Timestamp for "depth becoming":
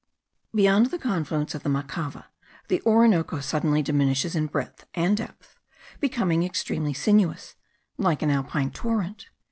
5.15-6.41